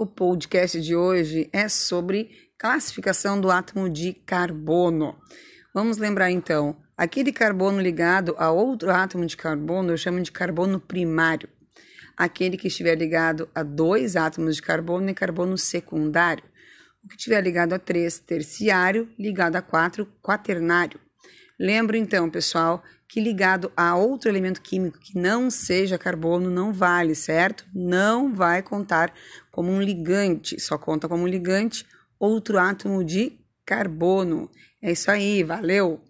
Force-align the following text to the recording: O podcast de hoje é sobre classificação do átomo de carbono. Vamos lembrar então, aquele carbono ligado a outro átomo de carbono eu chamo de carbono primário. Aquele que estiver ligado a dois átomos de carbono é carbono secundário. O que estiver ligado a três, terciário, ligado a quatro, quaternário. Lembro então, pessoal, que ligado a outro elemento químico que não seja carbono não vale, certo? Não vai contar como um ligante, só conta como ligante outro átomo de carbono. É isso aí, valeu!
O 0.00 0.06
podcast 0.06 0.80
de 0.80 0.96
hoje 0.96 1.50
é 1.52 1.68
sobre 1.68 2.30
classificação 2.56 3.38
do 3.38 3.50
átomo 3.50 3.86
de 3.86 4.14
carbono. 4.14 5.14
Vamos 5.74 5.98
lembrar 5.98 6.30
então, 6.30 6.74
aquele 6.96 7.30
carbono 7.30 7.78
ligado 7.82 8.34
a 8.38 8.50
outro 8.50 8.90
átomo 8.90 9.26
de 9.26 9.36
carbono 9.36 9.92
eu 9.92 9.98
chamo 9.98 10.22
de 10.22 10.32
carbono 10.32 10.80
primário. 10.80 11.50
Aquele 12.16 12.56
que 12.56 12.68
estiver 12.68 12.96
ligado 12.96 13.46
a 13.54 13.62
dois 13.62 14.16
átomos 14.16 14.56
de 14.56 14.62
carbono 14.62 15.10
é 15.10 15.12
carbono 15.12 15.58
secundário. 15.58 16.44
O 17.04 17.08
que 17.08 17.16
estiver 17.16 17.42
ligado 17.42 17.74
a 17.74 17.78
três, 17.78 18.18
terciário, 18.18 19.06
ligado 19.18 19.56
a 19.56 19.60
quatro, 19.60 20.10
quaternário. 20.22 20.98
Lembro 21.62 21.94
então, 21.94 22.30
pessoal, 22.30 22.82
que 23.06 23.20
ligado 23.20 23.70
a 23.76 23.94
outro 23.94 24.30
elemento 24.30 24.62
químico 24.62 24.98
que 24.98 25.18
não 25.18 25.50
seja 25.50 25.98
carbono 25.98 26.48
não 26.48 26.72
vale, 26.72 27.14
certo? 27.14 27.66
Não 27.74 28.32
vai 28.32 28.62
contar 28.62 29.12
como 29.52 29.70
um 29.70 29.82
ligante, 29.82 30.58
só 30.58 30.78
conta 30.78 31.06
como 31.06 31.26
ligante 31.26 31.84
outro 32.18 32.58
átomo 32.58 33.04
de 33.04 33.38
carbono. 33.66 34.50
É 34.80 34.92
isso 34.92 35.10
aí, 35.10 35.44
valeu! 35.44 36.02